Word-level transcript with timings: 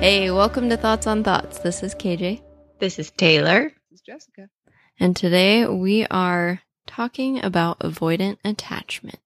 Hey, 0.00 0.30
welcome 0.30 0.68
to 0.68 0.76
Thoughts 0.76 1.08
on 1.08 1.24
Thoughts. 1.24 1.58
This 1.58 1.82
is 1.82 1.92
KJ. 1.92 2.40
This 2.78 3.00
is 3.00 3.10
Taylor. 3.10 3.72
This 3.90 3.98
is 3.98 4.00
Jessica. 4.02 4.48
And 5.00 5.16
today 5.16 5.66
we 5.66 6.06
are 6.06 6.62
talking 6.86 7.42
about 7.44 7.80
avoidant 7.80 8.36
attachment. 8.44 9.18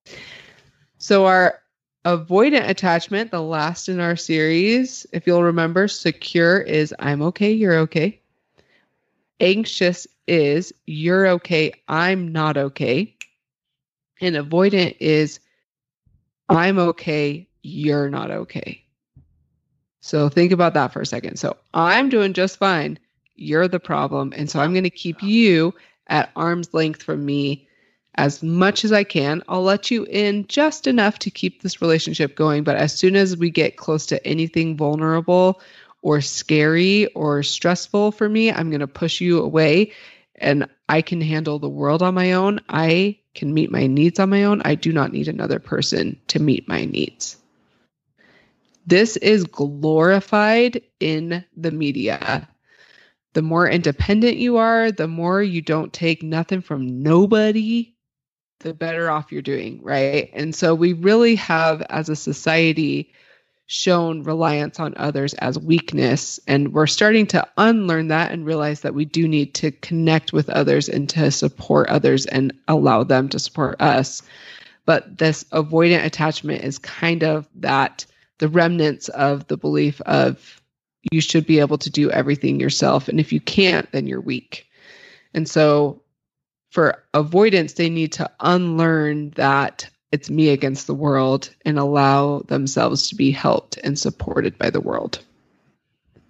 So, 0.96 1.26
our 1.26 1.60
avoidant 2.06 2.70
attachment, 2.70 3.30
the 3.30 3.42
last 3.42 3.90
in 3.90 4.00
our 4.00 4.16
series, 4.16 5.06
if 5.12 5.26
you'll 5.26 5.42
remember, 5.42 5.88
secure 5.88 6.58
is 6.58 6.94
I'm 6.98 7.20
okay, 7.20 7.52
you're 7.52 7.80
okay. 7.80 8.22
Anxious 9.40 10.06
is 10.26 10.72
you're 10.86 11.26
okay, 11.32 11.74
I'm 11.86 12.32
not 12.32 12.56
okay. 12.56 13.14
And 14.22 14.36
avoidant 14.36 14.96
is 15.00 15.38
I'm 16.48 16.78
okay, 16.78 17.46
you're 17.62 18.08
not 18.08 18.30
okay. 18.30 18.81
So 20.02 20.28
think 20.28 20.50
about 20.50 20.74
that 20.74 20.92
for 20.92 21.00
a 21.00 21.06
second. 21.06 21.38
So 21.38 21.56
I'm 21.72 22.08
doing 22.08 22.32
just 22.32 22.58
fine. 22.58 22.98
You're 23.36 23.68
the 23.68 23.80
problem. 23.80 24.32
And 24.36 24.50
so 24.50 24.58
I'm 24.58 24.72
going 24.72 24.82
to 24.84 24.90
keep 24.90 25.22
you 25.22 25.74
at 26.08 26.30
arm's 26.34 26.74
length 26.74 27.04
from 27.04 27.24
me 27.24 27.68
as 28.16 28.42
much 28.42 28.84
as 28.84 28.90
I 28.92 29.04
can. 29.04 29.42
I'll 29.48 29.62
let 29.62 29.92
you 29.92 30.04
in 30.04 30.46
just 30.48 30.88
enough 30.88 31.20
to 31.20 31.30
keep 31.30 31.62
this 31.62 31.80
relationship 31.80 32.34
going. 32.34 32.64
But 32.64 32.76
as 32.76 32.92
soon 32.92 33.14
as 33.14 33.36
we 33.36 33.48
get 33.48 33.76
close 33.76 34.04
to 34.06 34.26
anything 34.26 34.76
vulnerable 34.76 35.62
or 36.02 36.20
scary 36.20 37.06
or 37.14 37.44
stressful 37.44 38.10
for 38.10 38.28
me, 38.28 38.50
I'm 38.50 38.70
going 38.70 38.80
to 38.80 38.88
push 38.88 39.20
you 39.20 39.40
away 39.40 39.92
and 40.34 40.68
I 40.88 41.00
can 41.00 41.20
handle 41.20 41.60
the 41.60 41.68
world 41.68 42.02
on 42.02 42.14
my 42.14 42.32
own. 42.32 42.58
I 42.68 43.18
can 43.36 43.54
meet 43.54 43.70
my 43.70 43.86
needs 43.86 44.18
on 44.18 44.30
my 44.30 44.42
own. 44.42 44.62
I 44.64 44.74
do 44.74 44.92
not 44.92 45.12
need 45.12 45.28
another 45.28 45.60
person 45.60 46.18
to 46.26 46.40
meet 46.40 46.66
my 46.66 46.86
needs. 46.86 47.36
This 48.86 49.16
is 49.16 49.44
glorified 49.44 50.82
in 51.00 51.44
the 51.56 51.70
media. 51.70 52.48
The 53.34 53.42
more 53.42 53.68
independent 53.68 54.36
you 54.36 54.58
are, 54.58 54.92
the 54.92 55.08
more 55.08 55.42
you 55.42 55.62
don't 55.62 55.92
take 55.92 56.22
nothing 56.22 56.60
from 56.60 57.02
nobody, 57.02 57.94
the 58.60 58.74
better 58.74 59.10
off 59.10 59.32
you're 59.32 59.42
doing, 59.42 59.80
right? 59.82 60.30
And 60.34 60.54
so 60.54 60.74
we 60.74 60.92
really 60.92 61.36
have, 61.36 61.82
as 61.82 62.08
a 62.08 62.16
society, 62.16 63.12
shown 63.66 64.22
reliance 64.22 64.78
on 64.78 64.94
others 64.96 65.34
as 65.34 65.58
weakness. 65.58 66.38
And 66.46 66.74
we're 66.74 66.86
starting 66.86 67.26
to 67.28 67.46
unlearn 67.56 68.08
that 68.08 68.32
and 68.32 68.44
realize 68.44 68.80
that 68.80 68.94
we 68.94 69.04
do 69.04 69.26
need 69.26 69.54
to 69.54 69.70
connect 69.70 70.32
with 70.32 70.50
others 70.50 70.88
and 70.88 71.08
to 71.10 71.30
support 71.30 71.88
others 71.88 72.26
and 72.26 72.52
allow 72.68 73.02
them 73.04 73.28
to 73.30 73.38
support 73.38 73.80
us. 73.80 74.22
But 74.84 75.16
this 75.16 75.44
avoidant 75.44 76.04
attachment 76.04 76.64
is 76.64 76.78
kind 76.78 77.22
of 77.22 77.48
that 77.56 78.04
the 78.42 78.48
remnants 78.48 79.08
of 79.10 79.46
the 79.46 79.56
belief 79.56 80.00
of 80.00 80.60
you 81.12 81.20
should 81.20 81.46
be 81.46 81.60
able 81.60 81.78
to 81.78 81.88
do 81.88 82.10
everything 82.10 82.58
yourself. 82.58 83.06
And 83.06 83.20
if 83.20 83.32
you 83.32 83.40
can't, 83.40 83.88
then 83.92 84.08
you're 84.08 84.20
weak. 84.20 84.66
And 85.32 85.48
so 85.48 86.02
for 86.72 87.04
avoidance, 87.14 87.74
they 87.74 87.88
need 87.88 88.10
to 88.14 88.28
unlearn 88.40 89.30
that 89.36 89.88
it's 90.10 90.28
me 90.28 90.48
against 90.48 90.88
the 90.88 90.94
world 90.94 91.50
and 91.64 91.78
allow 91.78 92.40
themselves 92.40 93.10
to 93.10 93.14
be 93.14 93.30
helped 93.30 93.78
and 93.84 93.96
supported 93.96 94.58
by 94.58 94.70
the 94.70 94.80
world, 94.80 95.20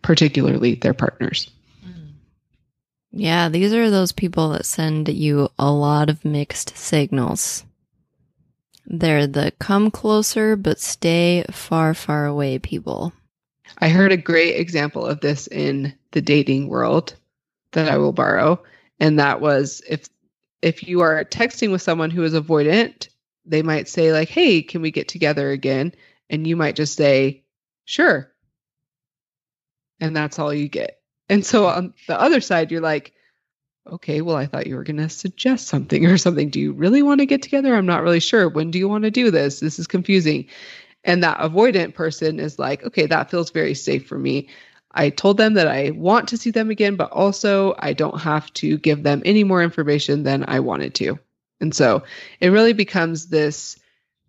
particularly 0.03 0.75
their 0.75 0.93
partners. 0.93 1.51
Yeah, 3.11 3.49
these 3.49 3.73
are 3.73 3.89
those 3.89 4.13
people 4.13 4.51
that 4.51 4.67
send 4.67 5.09
you 5.09 5.49
a 5.59 5.73
lot 5.73 6.11
of 6.11 6.27
mixed 6.27 6.77
signals. 6.77 7.65
They're 8.87 9.27
the 9.27 9.53
come 9.59 9.91
closer 9.91 10.57
but 10.57 10.81
stay 10.81 11.45
far, 11.51 11.95
far 11.95 12.27
away 12.27 12.59
people. 12.59 13.13
I 13.79 13.89
heard 13.89 14.13
a 14.13 14.17
great 14.17 14.57
example 14.57 15.07
of 15.07 15.21
this 15.21 15.47
in 15.47 15.95
the 16.11 16.21
dating 16.21 16.69
world 16.69 17.15
that 17.73 17.89
I 17.89 17.97
will 17.99 18.13
borrow. 18.13 18.63
And 19.01 19.19
that 19.19 19.41
was 19.41 19.83
if 19.89 20.09
if 20.61 20.87
you 20.87 21.01
are 21.01 21.25
texting 21.25 21.73
with 21.73 21.83
someone 21.83 22.11
who 22.11 22.23
is 22.23 22.35
avoidant, 22.35 23.09
they 23.45 23.63
might 23.63 23.89
say, 23.89 24.13
like, 24.13 24.29
hey, 24.29 24.63
can 24.63 24.83
we 24.83 24.91
get 24.91 25.09
together 25.09 25.51
again? 25.51 25.93
And 26.31 26.47
you 26.47 26.57
might 26.57 26.77
just 26.77 26.97
say, 26.97 27.43
sure. 27.85 28.33
And 30.01 30.15
that's 30.15 30.39
all 30.39 30.55
you 30.55 30.69
get. 30.69 31.01
And 31.29 31.45
so 31.45 31.67
on 31.67 31.95
the 32.07 32.21
other 32.21 32.41
side, 32.41 32.71
you're 32.71 32.81
like, 32.81 33.13
okay, 33.87 34.21
well, 34.21 34.37
I 34.37 34.47
thought 34.47 34.67
you 34.67 34.77
were 34.77 34.85
going 34.85 34.99
to 34.99 35.09
suggest 35.09 35.69
something 35.69 36.07
or 36.11 36.19
something. 36.19 36.51
Do 36.51 36.61
you 36.61 36.73
really 36.73 37.03
want 37.03 37.21
to 37.21 37.27
get 37.27 37.43
together? 37.43 37.75
I'm 37.75 37.87
not 37.87 38.03
really 38.03 38.21
sure. 38.21 38.49
When 38.49 38.71
do 38.71 38.79
you 38.79 38.89
want 38.89 39.05
to 39.05 39.11
do 39.11 39.31
this? 39.31 39.61
This 39.61 39.79
is 39.79 39.87
confusing. 39.87 40.47
And 41.05 41.25
that 41.25 41.39
avoidant 41.39 41.95
person 41.95 42.39
is 42.39 42.59
like, 42.59 42.85
okay, 42.85 43.07
that 43.07 43.31
feels 43.31 43.51
very 43.51 43.75
safe 43.75 44.07
for 44.07 44.19
me. 44.19 44.49
I 44.95 45.11
told 45.11 45.37
them 45.37 45.55
that 45.55 45.69
I 45.69 45.91
want 45.91 46.29
to 46.29 46.37
see 46.37 46.51
them 46.51 46.71
again, 46.71 46.97
but 46.97 47.11
also 47.11 47.75
I 47.79 47.95
don't 47.95 48.21
have 48.21 48.53
to 48.55 48.77
give 48.77 49.03
them 49.03 49.23
any 49.25 49.43
more 49.43 49.63
information 49.63 50.23
than 50.23 50.45
I 50.47 50.61
wanted 50.61 50.95
to. 50.97 51.19
And 51.61 51.75
so 51.75 52.05
it 52.41 52.49
really 52.49 52.75
becomes 52.75 53.27
this 53.27 53.79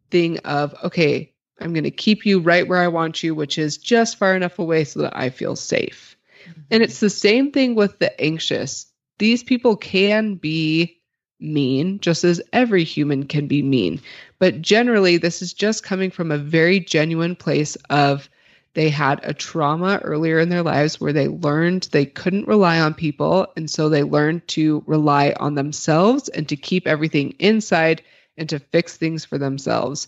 thing 0.10 0.40
of, 0.40 0.74
okay, 0.84 1.34
I'm 1.60 1.74
going 1.74 1.84
to 1.84 1.92
keep 1.92 2.26
you 2.26 2.40
right 2.40 2.68
where 2.68 2.80
I 2.80 2.88
want 2.88 3.24
you, 3.24 3.36
which 3.36 3.58
is 3.58 3.78
just 3.78 4.18
far 4.18 4.36
enough 4.36 4.58
away 4.58 4.86
so 4.86 5.02
that 5.02 5.18
I 5.18 5.30
feel 5.30 5.56
safe. 5.56 6.16
Mm-hmm. 6.48 6.62
And 6.72 6.84
it's 6.84 7.00
the 7.00 7.10
same 7.10 7.52
thing 7.52 7.76
with 7.76 8.00
the 8.00 8.20
anxious 8.20 8.88
these 9.20 9.44
people 9.44 9.76
can 9.76 10.36
be 10.36 11.00
mean, 11.40 12.00
just 12.00 12.24
as 12.24 12.42
every 12.54 12.84
human 12.84 13.26
can 13.26 13.48
be 13.48 13.62
mean. 13.62 14.02
But 14.40 14.62
generally, 14.62 15.18
this 15.18 15.42
is 15.42 15.54
just 15.54 15.84
coming 15.84 16.10
from 16.12 16.32
a 16.32 16.38
very 16.38 16.80
genuine 16.80 17.36
place 17.36 17.76
of 17.90 18.30
they 18.74 18.90
had 18.90 19.20
a 19.24 19.34
trauma 19.34 20.00
earlier 20.04 20.40
in 20.40 20.50
their 20.50 20.64
lives 20.64 21.00
where 21.00 21.14
they 21.14 21.28
learned 21.28 21.90
they 21.92 22.06
couldn't 22.06 22.48
rely 22.48 22.80
on 22.80 22.94
people. 22.94 23.48
And 23.56 23.70
so 23.70 23.88
they 23.88 24.04
learned 24.04 24.48
to 24.50 24.84
rely 24.88 25.36
on 25.40 25.54
themselves 25.54 26.28
and 26.30 26.50
to 26.50 26.56
keep 26.56 26.88
everything 26.88 27.36
inside 27.40 28.02
and 28.36 28.50
to 28.50 28.58
fix 28.58 28.98
things 28.98 29.26
for 29.26 29.38
themselves. 29.38 30.08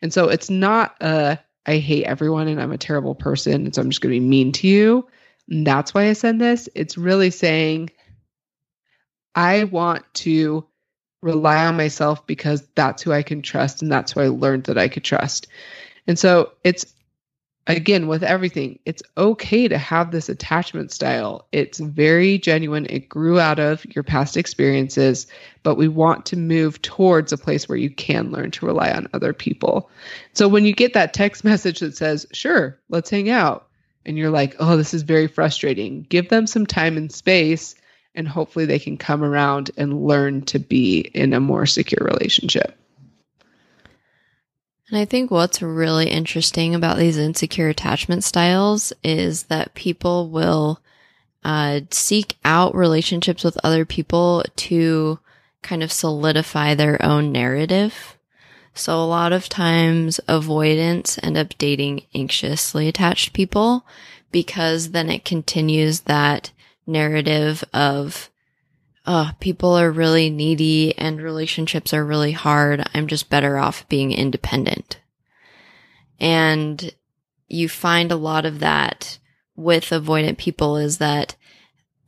And 0.00 0.14
so 0.14 0.28
it's 0.28 0.48
not 0.48 0.96
a, 1.02 1.38
I 1.66 1.76
hate 1.76 2.04
everyone 2.04 2.48
and 2.48 2.60
I'm 2.60 2.72
a 2.72 2.78
terrible 2.78 3.14
person. 3.14 3.66
And 3.66 3.74
so 3.74 3.82
I'm 3.82 3.90
just 3.90 4.00
going 4.00 4.14
to 4.14 4.20
be 4.20 4.26
mean 4.26 4.52
to 4.52 4.66
you. 4.66 5.06
And 5.50 5.66
that's 5.66 5.92
why 5.92 6.08
I 6.08 6.14
send 6.14 6.40
this. 6.40 6.70
It's 6.74 6.96
really 6.96 7.30
saying, 7.30 7.90
I 9.36 9.64
want 9.64 10.02
to 10.14 10.66
rely 11.22 11.66
on 11.66 11.76
myself 11.76 12.26
because 12.26 12.66
that's 12.74 13.02
who 13.02 13.12
I 13.12 13.22
can 13.22 13.42
trust 13.42 13.82
and 13.82 13.92
that's 13.92 14.12
who 14.12 14.20
I 14.20 14.28
learned 14.28 14.64
that 14.64 14.78
I 14.78 14.88
could 14.88 15.04
trust. 15.04 15.46
And 16.06 16.18
so 16.18 16.52
it's 16.64 16.86
again 17.66 18.06
with 18.06 18.22
everything, 18.22 18.78
it's 18.86 19.02
okay 19.18 19.66
to 19.66 19.76
have 19.76 20.10
this 20.10 20.28
attachment 20.28 20.92
style. 20.92 21.48
It's 21.52 21.78
very 21.78 22.38
genuine. 22.38 22.86
It 22.88 23.08
grew 23.08 23.40
out 23.40 23.58
of 23.58 23.84
your 23.94 24.04
past 24.04 24.36
experiences, 24.36 25.26
but 25.64 25.74
we 25.74 25.88
want 25.88 26.26
to 26.26 26.36
move 26.36 26.80
towards 26.82 27.32
a 27.32 27.38
place 27.38 27.68
where 27.68 27.78
you 27.78 27.90
can 27.90 28.30
learn 28.30 28.52
to 28.52 28.66
rely 28.66 28.92
on 28.92 29.08
other 29.12 29.32
people. 29.32 29.90
So 30.32 30.48
when 30.48 30.64
you 30.64 30.72
get 30.72 30.94
that 30.94 31.12
text 31.12 31.44
message 31.44 31.80
that 31.80 31.96
says, 31.96 32.26
"Sure, 32.32 32.78
let's 32.88 33.10
hang 33.10 33.28
out." 33.28 33.68
And 34.04 34.16
you're 34.16 34.30
like, 34.30 34.54
"Oh, 34.60 34.76
this 34.76 34.94
is 34.94 35.02
very 35.02 35.26
frustrating." 35.26 36.06
Give 36.08 36.28
them 36.28 36.46
some 36.46 36.66
time 36.66 36.96
and 36.96 37.10
space 37.12 37.74
and 38.16 38.26
hopefully 38.26 38.64
they 38.64 38.78
can 38.78 38.96
come 38.96 39.22
around 39.22 39.70
and 39.76 40.06
learn 40.06 40.42
to 40.46 40.58
be 40.58 41.00
in 41.00 41.32
a 41.32 41.40
more 41.40 41.66
secure 41.66 42.04
relationship. 42.04 42.76
And 44.88 44.98
I 44.98 45.04
think 45.04 45.30
what's 45.30 45.60
really 45.60 46.08
interesting 46.08 46.74
about 46.74 46.96
these 46.96 47.18
insecure 47.18 47.68
attachment 47.68 48.24
styles 48.24 48.92
is 49.04 49.44
that 49.44 49.74
people 49.74 50.30
will 50.30 50.80
uh, 51.44 51.80
seek 51.90 52.36
out 52.44 52.74
relationships 52.74 53.44
with 53.44 53.58
other 53.62 53.84
people 53.84 54.44
to 54.56 55.18
kind 55.62 55.82
of 55.82 55.92
solidify 55.92 56.74
their 56.74 57.04
own 57.04 57.32
narrative. 57.32 58.16
So 58.74 59.02
a 59.02 59.06
lot 59.06 59.32
of 59.32 59.48
times 59.48 60.20
avoidance 60.28 61.18
end 61.22 61.36
up 61.36 61.56
dating 61.58 62.02
anxiously 62.14 62.88
attached 62.88 63.32
people 63.32 63.84
because 64.30 64.90
then 64.90 65.10
it 65.10 65.24
continues 65.24 66.00
that 66.00 66.52
narrative 66.86 67.64
of 67.72 68.30
oh, 69.06 69.30
people 69.40 69.70
are 69.78 69.90
really 69.90 70.30
needy 70.30 70.96
and 70.98 71.22
relationships 71.22 71.94
are 71.94 72.04
really 72.04 72.32
hard. 72.32 72.84
I'm 72.92 73.06
just 73.06 73.30
better 73.30 73.56
off 73.56 73.88
being 73.88 74.12
independent. 74.12 75.00
And 76.18 76.92
you 77.48 77.68
find 77.68 78.10
a 78.10 78.16
lot 78.16 78.44
of 78.44 78.58
that 78.60 79.18
with 79.54 79.84
avoidant 79.84 80.38
people 80.38 80.76
is 80.76 80.98
that, 80.98 81.36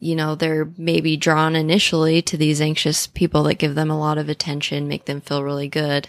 you 0.01 0.17
know, 0.17 0.35
they're 0.35 0.71
maybe 0.77 1.17
drawn 1.17 1.55
initially 1.55 2.21
to 2.23 2.37
these 2.37 2.61
anxious 2.61 3.07
people 3.07 3.45
that 3.45 3.55
give 3.55 3.75
them 3.75 3.91
a 3.91 3.99
lot 3.99 4.19
of 4.19 4.29
attention, 4.29 4.89
make 4.89 5.05
them 5.05 5.21
feel 5.21 5.45
really 5.45 5.69
good. 5.69 6.09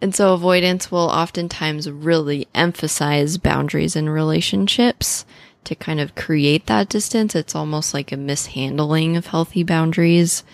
And 0.00 0.14
so 0.14 0.32
avoidance 0.32 0.90
will 0.90 1.08
oftentimes 1.10 1.90
really 1.90 2.48
emphasize 2.54 3.38
boundaries 3.38 3.94
in 3.94 4.08
relationships 4.08 5.24
to 5.64 5.74
kind 5.74 6.00
of 6.00 6.14
create 6.14 6.66
that 6.66 6.88
distance. 6.88 7.34
It's 7.34 7.54
almost 7.54 7.94
like 7.94 8.12
a 8.12 8.16
mishandling 8.16 9.16
of 9.16 9.26
healthy 9.26 9.62
boundaries. 9.62 10.44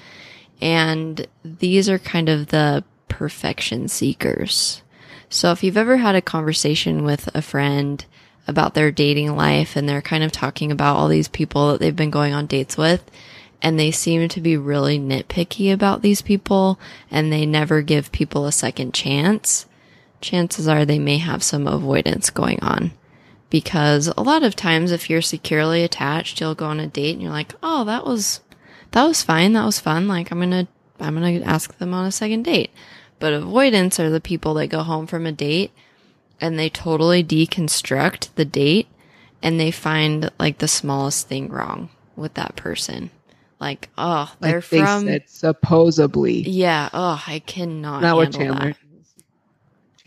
And 0.61 1.27
these 1.45 1.89
are 1.89 1.99
kind 1.99 2.29
of 2.29 2.49
the 2.49 2.85
perfection 3.09 3.89
seekers. 3.89 4.83
So 5.31 5.53
if 5.53 5.63
you've 5.63 5.77
ever 5.77 5.99
had 5.99 6.15
a 6.15 6.23
conversation 6.23 7.05
with 7.05 7.29
a 7.35 7.43
friend 7.43 8.05
about 8.47 8.75
their 8.75 8.91
dating 8.91 9.37
life 9.37 9.77
and 9.77 9.89
they're 9.89 10.03
kind 10.03 10.25
of 10.25 10.33
talking 10.33 10.73
about 10.73 10.97
all 10.97 11.09
these 11.09 11.29
people 11.29 11.73
that 11.73 11.81
they've 11.81 11.95
been 11.95 12.11
going 12.11 12.33
on 12.33 12.47
dates 12.47 12.77
with, 12.77 13.11
and 13.61 13.79
they 13.79 13.91
seem 13.91 14.29
to 14.29 14.41
be 14.41 14.57
really 14.57 14.99
nitpicky 14.99 15.73
about 15.73 16.01
these 16.01 16.23
people 16.23 16.79
and 17.11 17.33
they 17.33 17.45
never 17.45 17.83
give 17.83 18.13
people 18.13 18.47
a 18.47 18.53
second 18.53 18.95
chance, 18.95 19.67
chances 20.21 20.69
are 20.69 20.85
they 20.85 20.99
may 20.99 21.19
have 21.19 21.43
some 21.43 21.67
avoidance 21.67 22.31
going 22.31 22.61
on 22.61 22.93
because 23.51 24.09
a 24.17 24.23
lot 24.23 24.43
of 24.43 24.57
times 24.57 24.93
if 24.93 25.09
you're 25.09 25.23
securely 25.23 25.83
attached, 25.83 26.41
you'll 26.41 26.55
go 26.55 26.67
on 26.67 26.81
a 26.81 26.87
date 26.87 27.13
and 27.15 27.23
you're 27.23 27.31
like, 27.31 27.55
"Oh, 27.63 27.85
that 27.85 28.05
was 28.05 28.41
that 28.93 29.05
was 29.05 29.23
fine. 29.23 29.53
That 29.53 29.65
was 29.65 29.81
fun. 29.81 30.09
Like 30.09 30.31
I'm 30.31 30.39
going 30.39 30.51
to 30.51 30.69
I'm 31.01 31.19
going 31.19 31.41
to 31.41 31.47
ask 31.47 31.77
them 31.79 31.95
on 31.95 32.07
a 32.07 32.13
second 32.13 32.45
date." 32.45 32.71
But 33.19 33.33
avoidance 33.33 33.99
are 33.99 34.11
the 34.11 34.21
people 34.21 34.55
that 34.55 34.69
go 34.69 34.83
home 34.83 35.07
from 35.07 35.27
a 35.27 35.33
date 35.33 35.73
and 36.41 36.59
they 36.59 36.69
totally 36.71 37.25
deconstruct 37.25 38.29
the 38.37 38.45
date 38.45 38.87
and 39.43 39.59
they 39.59 39.71
find 39.71 40.31
like 40.39 40.59
the 40.59 40.69
smallest 40.69 41.29
thing 41.29 41.49
wrong 41.49 41.91
with 42.17 42.35
that 42.35 42.55
person. 42.57 43.11
Like, 43.61 43.89
oh, 43.99 44.33
they're 44.39 44.61
like 44.61 44.69
they 44.69 44.79
from 44.81 45.07
said, 45.07 45.23
supposedly. 45.27 46.43
Yeah, 46.43 46.89
oh, 46.93 47.23
I 47.27 47.41
cannot 47.41 48.03
Not 48.03 48.17
with 48.17 48.35
handle 48.37 48.55
Chandler. 48.57 48.73
that. 48.75 48.88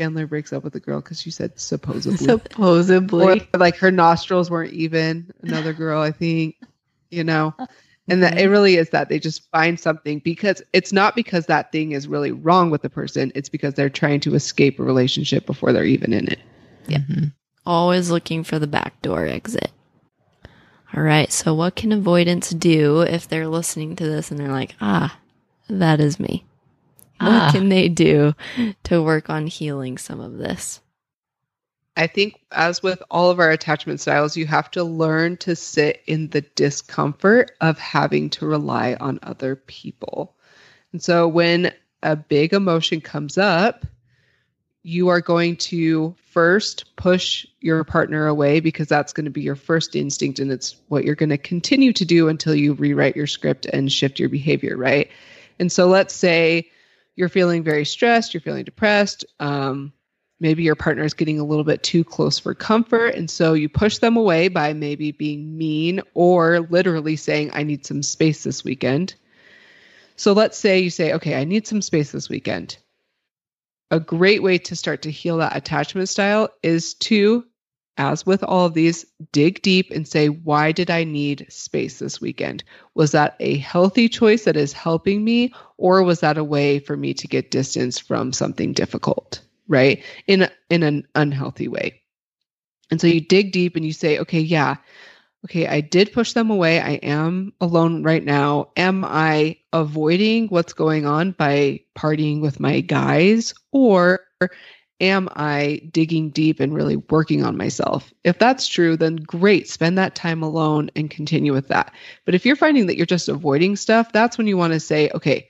Chandler 0.01 0.25
breaks 0.25 0.51
up 0.51 0.63
with 0.63 0.74
the 0.74 0.80
girl 0.80 1.00
because 1.00 1.21
she 1.21 1.30
said 1.30 1.59
supposedly. 1.59 2.18
Supposedly. 2.18 3.48
or 3.53 3.59
like 3.59 3.77
her 3.77 3.92
nostrils 3.92 4.50
weren't 4.50 4.74
even. 4.74 5.31
Another 5.44 5.74
girl, 5.74 6.01
I 6.01 6.12
think, 6.12 6.56
you 7.12 7.24
know, 7.24 7.53
and 8.07 8.24
that 8.24 8.39
it 8.39 8.48
really 8.48 8.77
is 8.77 8.89
that 8.89 9.09
they 9.09 9.19
just 9.19 9.48
find 9.51 9.80
something 9.80 10.18
because 10.18 10.63
it's 10.74 10.92
not 10.92 11.15
because 11.15 11.45
that 11.45 11.71
thing 11.71 11.92
is 11.92 12.07
really 12.07 12.31
wrong 12.31 12.71
with 12.71 12.81
the 12.81 12.89
person. 12.89 13.31
It's 13.36 13.48
because 13.48 13.75
they're 13.75 13.92
trying 13.92 14.21
to 14.21 14.33
escape 14.33 14.80
a 14.80 14.83
relationship 14.83 15.45
before 15.45 15.71
they're 15.71 15.86
even 15.86 16.13
in 16.13 16.27
it. 16.27 16.39
Mhm. 16.88 17.31
Always 17.63 18.09
looking 18.09 18.44
for 18.44 18.57
the 18.57 18.65
back 18.65 19.00
door 19.04 19.27
exit. 19.27 19.69
All 20.97 21.04
right, 21.04 21.31
so 21.31 21.54
what 21.54 21.75
can 21.75 21.92
avoidance 21.92 22.50
do 22.50 23.01
if 23.01 23.27
they're 23.27 23.47
listening 23.47 23.95
to 23.97 24.04
this 24.04 24.31
and 24.31 24.39
they're 24.39 24.51
like, 24.51 24.74
ah, 24.81 25.15
that 25.69 26.00
is 26.00 26.19
me? 26.19 26.44
What 27.21 27.31
Ah. 27.31 27.50
can 27.51 27.69
they 27.69 27.88
do 27.89 28.33
to 28.85 29.01
work 29.01 29.29
on 29.29 29.47
healing 29.47 29.97
some 29.97 30.19
of 30.19 30.38
this? 30.38 30.81
I 31.97 32.07
think, 32.07 32.39
as 32.51 32.81
with 32.81 33.03
all 33.12 33.29
of 33.29 33.39
our 33.39 33.51
attachment 33.51 34.00
styles, 34.00 34.38
you 34.38 34.47
have 34.47 34.71
to 34.71 34.83
learn 34.83 35.38
to 35.38 35.56
sit 35.56 36.01
in 36.07 36.29
the 36.29 36.41
discomfort 36.41 37.51
of 37.59 37.77
having 37.77 38.29
to 38.31 38.45
rely 38.45 38.95
on 39.00 39.19
other 39.23 39.56
people. 39.56 40.35
And 40.94 41.03
so, 41.03 41.27
when 41.27 41.73
a 42.01 42.15
big 42.15 42.53
emotion 42.53 43.01
comes 43.01 43.38
up, 43.38 43.85
you 44.83 45.09
are 45.09 45.21
going 45.21 45.57
to 45.57 46.15
first 46.31 46.95
push 46.95 47.45
your 47.59 47.83
partner 47.83 48.25
away 48.25 48.62
because 48.62 48.88
that's 48.88 49.13
going 49.13 49.25
to 49.25 49.29
be 49.31 49.41
your 49.41 49.56
first 49.56 49.95
instinct 49.95 50.39
and 50.39 50.51
it's 50.51 50.77
what 50.88 51.03
you're 51.03 51.13
going 51.13 51.29
to 51.29 51.38
continue 51.38 51.94
to 51.94 52.03
do 52.06 52.29
until 52.29 52.56
you 52.56 52.73
rewrite 52.73 53.15
your 53.15 53.27
script 53.27 53.68
and 53.68 53.91
shift 53.91 54.18
your 54.18 54.29
behavior, 54.29 54.75
right? 54.77 55.09
And 55.59 55.71
so, 55.71 55.88
let's 55.88 56.15
say 56.15 56.71
you're 57.15 57.29
feeling 57.29 57.63
very 57.63 57.85
stressed, 57.85 58.33
you're 58.33 58.41
feeling 58.41 58.63
depressed, 58.63 59.25
um, 59.39 59.93
maybe 60.41 60.63
your 60.63 60.75
partner 60.75 61.03
is 61.03 61.13
getting 61.13 61.39
a 61.39 61.45
little 61.45 61.63
bit 61.63 61.83
too 61.83 62.03
close 62.03 62.39
for 62.39 62.53
comfort 62.53 63.15
and 63.15 63.29
so 63.29 63.53
you 63.53 63.69
push 63.69 63.99
them 63.99 64.17
away 64.17 64.47
by 64.49 64.73
maybe 64.73 65.11
being 65.11 65.57
mean 65.57 66.01
or 66.15 66.61
literally 66.71 67.15
saying 67.15 67.51
i 67.53 67.63
need 67.63 67.85
some 67.85 68.03
space 68.03 68.43
this 68.43 68.63
weekend. 68.63 69.13
So 70.17 70.33
let's 70.33 70.57
say 70.57 70.79
you 70.79 70.89
say 70.89 71.13
okay 71.13 71.35
i 71.35 71.45
need 71.45 71.67
some 71.67 71.81
space 71.81 72.11
this 72.11 72.27
weekend. 72.27 72.77
A 73.91 73.99
great 73.99 74.41
way 74.41 74.57
to 74.57 74.75
start 74.75 75.03
to 75.03 75.11
heal 75.11 75.37
that 75.37 75.55
attachment 75.55 76.09
style 76.09 76.49
is 76.63 76.95
to 76.95 77.45
as 77.97 78.25
with 78.25 78.43
all 78.43 78.65
of 78.65 78.73
these 78.73 79.05
dig 79.31 79.61
deep 79.61 79.91
and 79.91 80.07
say 80.07 80.27
why 80.27 80.71
did 80.71 80.89
i 80.89 81.03
need 81.03 81.45
space 81.49 81.99
this 81.99 82.21
weekend? 82.21 82.63
Was 82.95 83.11
that 83.11 83.35
a 83.39 83.57
healthy 83.57 84.09
choice 84.09 84.45
that 84.45 84.57
is 84.57 84.73
helping 84.73 85.23
me 85.23 85.53
or 85.77 86.03
was 86.03 86.21
that 86.21 86.38
a 86.38 86.43
way 86.43 86.79
for 86.79 86.95
me 86.95 87.13
to 87.13 87.27
get 87.27 87.51
distance 87.51 87.99
from 87.99 88.33
something 88.33 88.73
difficult? 88.73 89.41
Right? 89.67 90.03
In 90.27 90.43
a, 90.43 90.51
in 90.69 90.83
an 90.83 91.07
unhealthy 91.15 91.67
way. 91.67 92.01
And 92.89 92.99
so 92.99 93.07
you 93.07 93.21
dig 93.21 93.51
deep 93.51 93.75
and 93.75 93.85
you 93.85 93.94
say 93.94 94.19
okay 94.19 94.39
yeah. 94.39 94.77
Okay 95.45 95.67
i 95.67 95.81
did 95.81 96.13
push 96.13 96.33
them 96.33 96.49
away. 96.49 96.79
I 96.79 96.94
am 97.03 97.53
alone 97.61 98.03
right 98.03 98.23
now. 98.23 98.69
Am 98.77 99.03
i 99.05 99.57
avoiding 99.73 100.47
what's 100.47 100.73
going 100.73 101.05
on 101.05 101.31
by 101.31 101.81
partying 101.97 102.41
with 102.41 102.59
my 102.59 102.81
guys 102.81 103.53
or 103.71 104.21
am 105.01 105.27
i 105.36 105.81
digging 105.92 106.30
deep 106.30 106.59
and 106.59 106.74
really 106.74 106.95
working 106.95 107.44
on 107.44 107.57
myself 107.57 108.13
if 108.24 108.39
that's 108.39 108.68
true 108.68 108.95
then 108.95 109.18
great 109.18 109.68
spend 109.68 109.98
that 109.98 110.15
time 110.15 110.42
alone 110.42 110.89
and 110.95 111.09
continue 111.09 111.51
with 111.51 111.68
that 111.68 111.94
but 112.25 112.36
if 112.36 112.45
you're 112.45 112.56
finding 112.56 112.88
that 112.88 112.95
you're 112.95 113.06
just 113.06 113.27
avoiding 113.27 113.75
stuff 113.75 114.12
that's 114.13 114.38
when 114.38 114.48
you 114.48 114.56
want 114.56 114.71
to 114.71 114.80
say 114.80 115.09
okay 115.13 115.50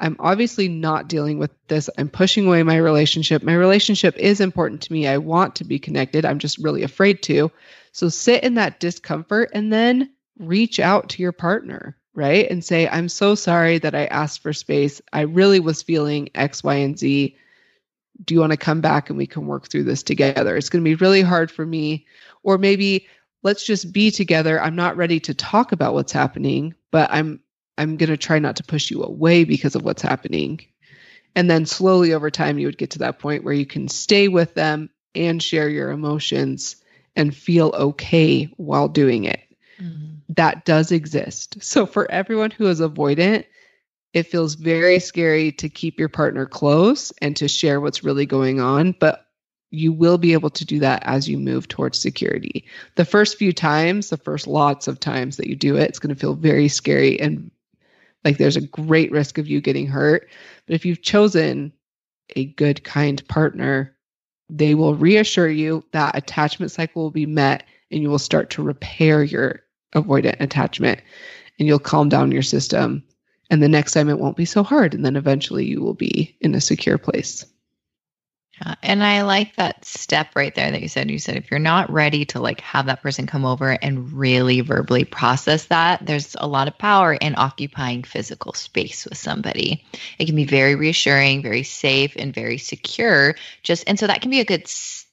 I'm 0.00 0.16
obviously 0.18 0.66
not 0.66 1.08
dealing 1.08 1.38
with 1.38 1.50
this. 1.68 1.90
I'm 1.98 2.08
pushing 2.08 2.46
away 2.46 2.62
my 2.62 2.76
relationship. 2.76 3.42
My 3.42 3.54
relationship 3.54 4.16
is 4.16 4.40
important 4.40 4.80
to 4.82 4.92
me. 4.92 5.06
I 5.06 5.18
want 5.18 5.56
to 5.56 5.64
be 5.64 5.78
connected. 5.78 6.24
I'm 6.24 6.38
just 6.38 6.58
really 6.58 6.82
afraid 6.82 7.22
to. 7.24 7.52
So 7.92 8.08
sit 8.08 8.42
in 8.42 8.54
that 8.54 8.80
discomfort 8.80 9.50
and 9.52 9.70
then 9.70 10.10
reach 10.38 10.80
out 10.80 11.10
to 11.10 11.22
your 11.22 11.32
partner, 11.32 11.98
right? 12.14 12.50
And 12.50 12.64
say, 12.64 12.88
I'm 12.88 13.10
so 13.10 13.34
sorry 13.34 13.78
that 13.78 13.94
I 13.94 14.06
asked 14.06 14.40
for 14.40 14.54
space. 14.54 15.02
I 15.12 15.22
really 15.22 15.60
was 15.60 15.82
feeling 15.82 16.30
X, 16.34 16.64
Y, 16.64 16.76
and 16.76 16.98
Z. 16.98 17.36
Do 18.24 18.34
you 18.34 18.40
want 18.40 18.52
to 18.52 18.56
come 18.56 18.80
back 18.80 19.08
and 19.08 19.16
we 19.16 19.26
can 19.26 19.46
work 19.46 19.68
through 19.68 19.84
this 19.84 20.02
together? 20.02 20.56
It's 20.56 20.68
going 20.68 20.84
to 20.84 20.88
be 20.88 20.94
really 20.94 21.22
hard 21.22 21.50
for 21.50 21.64
me. 21.64 22.06
Or 22.42 22.58
maybe 22.58 23.06
let's 23.42 23.64
just 23.64 23.92
be 23.92 24.10
together. 24.10 24.60
I'm 24.60 24.76
not 24.76 24.96
ready 24.96 25.20
to 25.20 25.34
talk 25.34 25.72
about 25.72 25.94
what's 25.94 26.12
happening, 26.12 26.74
but 26.90 27.10
I'm 27.10 27.40
I'm 27.78 27.96
going 27.96 28.10
to 28.10 28.18
try 28.18 28.38
not 28.38 28.56
to 28.56 28.62
push 28.62 28.90
you 28.90 29.02
away 29.02 29.44
because 29.44 29.74
of 29.74 29.82
what's 29.82 30.02
happening. 30.02 30.60
And 31.34 31.50
then 31.50 31.64
slowly 31.64 32.12
over 32.12 32.30
time, 32.30 32.58
you 32.58 32.66
would 32.66 32.76
get 32.76 32.90
to 32.90 32.98
that 33.00 33.18
point 33.18 33.44
where 33.44 33.54
you 33.54 33.64
can 33.64 33.88
stay 33.88 34.28
with 34.28 34.52
them 34.54 34.90
and 35.14 35.42
share 35.42 35.68
your 35.68 35.90
emotions 35.90 36.76
and 37.16 37.34
feel 37.34 37.72
okay 37.74 38.44
while 38.56 38.88
doing 38.88 39.24
it. 39.24 39.40
Mhm. 39.80 40.18
That 40.36 40.64
does 40.64 40.92
exist. 40.92 41.58
So, 41.62 41.86
for 41.86 42.10
everyone 42.10 42.50
who 42.50 42.66
is 42.66 42.80
avoidant, 42.80 43.44
it 44.12 44.24
feels 44.24 44.54
very 44.54 44.98
scary 44.98 45.52
to 45.52 45.68
keep 45.68 45.98
your 45.98 46.08
partner 46.08 46.46
close 46.46 47.12
and 47.22 47.36
to 47.36 47.48
share 47.48 47.80
what's 47.80 48.02
really 48.02 48.26
going 48.26 48.60
on. 48.60 48.92
But 48.98 49.26
you 49.70 49.92
will 49.92 50.18
be 50.18 50.32
able 50.32 50.50
to 50.50 50.64
do 50.64 50.80
that 50.80 51.02
as 51.04 51.28
you 51.28 51.38
move 51.38 51.68
towards 51.68 51.98
security. 51.98 52.64
The 52.96 53.04
first 53.04 53.38
few 53.38 53.52
times, 53.52 54.10
the 54.10 54.16
first 54.16 54.48
lots 54.48 54.88
of 54.88 54.98
times 54.98 55.36
that 55.36 55.46
you 55.46 55.54
do 55.54 55.76
it, 55.76 55.88
it's 55.88 56.00
going 56.00 56.14
to 56.14 56.20
feel 56.20 56.34
very 56.34 56.68
scary 56.68 57.20
and 57.20 57.50
like 58.24 58.36
there's 58.36 58.56
a 58.56 58.60
great 58.60 59.10
risk 59.10 59.38
of 59.38 59.48
you 59.48 59.60
getting 59.60 59.86
hurt. 59.86 60.28
But 60.66 60.74
if 60.74 60.84
you've 60.84 61.02
chosen 61.02 61.72
a 62.36 62.46
good, 62.46 62.84
kind 62.84 63.26
partner, 63.28 63.96
they 64.48 64.74
will 64.74 64.94
reassure 64.94 65.48
you 65.48 65.84
that 65.92 66.16
attachment 66.16 66.72
cycle 66.72 67.02
will 67.02 67.10
be 67.10 67.26
met 67.26 67.64
and 67.90 68.02
you 68.02 68.10
will 68.10 68.18
start 68.18 68.50
to 68.50 68.62
repair 68.62 69.22
your 69.22 69.62
avoidant 69.94 70.40
attachment 70.40 71.00
and 71.58 71.66
you'll 71.66 71.78
calm 71.78 72.08
down 72.08 72.32
your 72.32 72.42
system. 72.42 73.02
And 73.50 73.62
the 73.62 73.68
next 73.68 73.92
time 73.92 74.08
it 74.08 74.18
won't 74.18 74.36
be 74.36 74.44
so 74.44 74.62
hard. 74.62 74.94
And 74.94 75.04
then 75.04 75.16
eventually 75.16 75.66
you 75.66 75.82
will 75.82 75.94
be 75.94 76.36
in 76.40 76.54
a 76.54 76.60
secure 76.60 76.98
place. 76.98 77.44
Yeah. 78.60 78.74
And 78.82 79.02
I 79.02 79.22
like 79.22 79.56
that 79.56 79.84
step 79.84 80.36
right 80.36 80.54
there 80.54 80.70
that 80.70 80.82
you 80.82 80.88
said. 80.88 81.10
You 81.10 81.18
said 81.18 81.36
if 81.36 81.50
you're 81.50 81.58
not 81.58 81.90
ready 81.90 82.26
to 82.26 82.40
like 82.40 82.60
have 82.60 82.86
that 82.86 83.02
person 83.02 83.26
come 83.26 83.44
over 83.44 83.70
and 83.70 84.12
really 84.12 84.60
verbally 84.60 85.04
process 85.04 85.64
that, 85.66 86.04
there's 86.04 86.36
a 86.38 86.46
lot 86.46 86.68
of 86.68 86.76
power 86.76 87.14
in 87.14 87.34
occupying 87.38 88.02
physical 88.02 88.52
space 88.52 89.06
with 89.06 89.16
somebody. 89.16 89.84
It 90.18 90.26
can 90.26 90.36
be 90.36 90.44
very 90.44 90.74
reassuring, 90.74 91.42
very 91.42 91.62
safe, 91.62 92.14
and 92.16 92.34
very 92.34 92.58
secure. 92.58 93.34
Just 93.62 93.84
and 93.86 93.98
so 93.98 94.06
that 94.06 94.20
can 94.20 94.30
be 94.30 94.40
a 94.40 94.44
good 94.44 94.68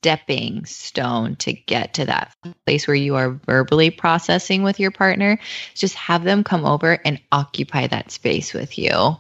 stepping 0.08 0.64
stone 0.64 1.36
to 1.36 1.52
get 1.52 1.96
to 1.96 2.06
that 2.06 2.34
place 2.66 2.88
where 2.88 2.96
you 2.96 3.16
are 3.16 3.32
verbally 3.46 3.90
processing 3.90 4.64
with 4.64 4.80
your 4.80 4.90
partner. 4.90 5.38
Just 5.76 5.96
have 5.96 6.24
them 6.24 6.46
come 6.46 6.66
over 6.66 6.98
and 7.04 7.20
occupy 7.34 7.88
that 7.88 8.10
space 8.10 8.54
with 8.54 8.78
you. 8.78 9.18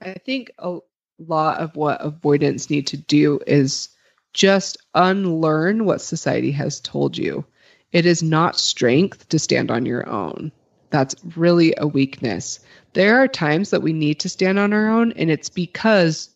I 0.00 0.12
think 0.24 0.52
a 0.60 0.78
lot 1.18 1.58
of 1.58 1.74
what 1.74 2.00
avoidance 2.00 2.70
need 2.70 2.86
to 2.86 2.96
do 2.96 3.40
is 3.48 3.88
just 4.32 4.78
unlearn 4.94 5.84
what 5.86 6.00
society 6.00 6.52
has 6.52 6.78
told 6.78 7.18
you. 7.18 7.44
It 7.90 8.06
is 8.06 8.22
not 8.22 8.60
strength 8.60 9.28
to 9.30 9.40
stand 9.40 9.72
on 9.72 9.86
your 9.86 10.08
own. 10.08 10.52
That's 10.90 11.16
really 11.34 11.74
a 11.76 11.88
weakness. 11.88 12.60
There 12.92 13.18
are 13.18 13.26
times 13.26 13.70
that 13.70 13.82
we 13.82 13.92
need 13.92 14.20
to 14.20 14.28
stand 14.28 14.56
on 14.60 14.72
our 14.72 14.88
own, 14.88 15.10
and 15.14 15.32
it's 15.32 15.48
because 15.48 16.30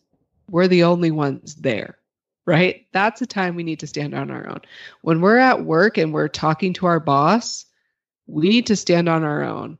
we're 0.51 0.67
the 0.67 0.83
only 0.83 1.11
ones 1.11 1.55
there, 1.55 1.97
right? 2.45 2.85
That's 2.91 3.21
a 3.21 3.27
time 3.27 3.55
we 3.55 3.63
need 3.63 3.79
to 3.79 3.87
stand 3.87 4.13
on 4.13 4.31
our 4.31 4.47
own. 4.47 4.61
When 5.01 5.21
we're 5.21 5.37
at 5.37 5.65
work 5.65 5.97
and 5.97 6.13
we're 6.13 6.27
talking 6.27 6.73
to 6.73 6.85
our 6.85 6.99
boss, 6.99 7.65
we 8.27 8.49
need 8.49 8.67
to 8.67 8.75
stand 8.75 9.09
on 9.09 9.23
our 9.23 9.43
own. 9.43 9.77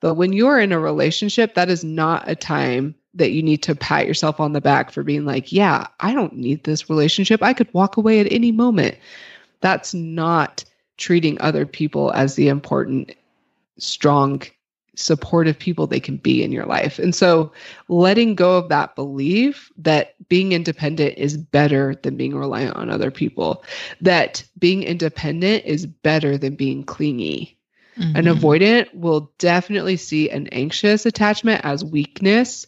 But 0.00 0.14
when 0.14 0.32
you're 0.32 0.58
in 0.58 0.72
a 0.72 0.78
relationship, 0.78 1.54
that 1.54 1.70
is 1.70 1.84
not 1.84 2.28
a 2.28 2.34
time 2.34 2.94
that 3.14 3.32
you 3.32 3.42
need 3.42 3.62
to 3.64 3.74
pat 3.74 4.06
yourself 4.06 4.40
on 4.40 4.52
the 4.52 4.60
back 4.60 4.90
for 4.92 5.02
being 5.02 5.24
like, 5.24 5.52
yeah, 5.52 5.88
I 5.98 6.14
don't 6.14 6.36
need 6.36 6.64
this 6.64 6.88
relationship. 6.88 7.42
I 7.42 7.52
could 7.52 7.72
walk 7.74 7.96
away 7.96 8.20
at 8.20 8.32
any 8.32 8.52
moment. 8.52 8.96
That's 9.60 9.92
not 9.92 10.64
treating 10.96 11.40
other 11.40 11.66
people 11.66 12.12
as 12.12 12.34
the 12.34 12.48
important, 12.48 13.12
strong, 13.78 14.42
supportive 15.00 15.58
people 15.58 15.86
they 15.86 16.00
can 16.00 16.16
be 16.16 16.42
in 16.42 16.52
your 16.52 16.66
life. 16.66 16.98
And 16.98 17.14
so 17.14 17.52
letting 17.88 18.34
go 18.34 18.58
of 18.58 18.68
that 18.68 18.94
belief 18.94 19.70
that 19.78 20.14
being 20.28 20.52
independent 20.52 21.18
is 21.18 21.36
better 21.36 21.94
than 22.02 22.16
being 22.16 22.36
reliant 22.36 22.76
on 22.76 22.90
other 22.90 23.10
people, 23.10 23.64
that 24.00 24.44
being 24.58 24.82
independent 24.82 25.64
is 25.64 25.86
better 25.86 26.38
than 26.38 26.54
being 26.54 26.84
clingy. 26.84 27.58
Mm-hmm. 27.96 28.16
An 28.16 28.24
avoidant 28.26 28.94
will 28.94 29.32
definitely 29.38 29.96
see 29.96 30.30
an 30.30 30.46
anxious 30.48 31.06
attachment 31.06 31.64
as 31.64 31.84
weakness 31.84 32.66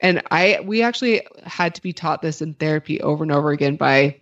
and 0.00 0.22
i 0.30 0.60
we 0.64 0.82
actually 0.82 1.26
had 1.44 1.74
to 1.74 1.82
be 1.82 1.92
taught 1.92 2.22
this 2.22 2.42
in 2.42 2.54
therapy 2.54 3.00
over 3.00 3.24
and 3.24 3.32
over 3.32 3.50
again 3.50 3.76
by 3.76 4.20